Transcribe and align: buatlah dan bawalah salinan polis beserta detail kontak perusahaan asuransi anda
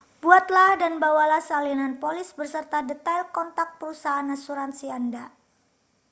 buatlah 0.23 0.71
dan 0.81 0.93
bawalah 1.03 1.41
salinan 1.49 1.93
polis 2.01 2.29
beserta 2.39 2.77
detail 2.89 3.23
kontak 3.37 3.69
perusahaan 3.79 4.27
asuransi 4.37 4.85
anda 4.99 5.25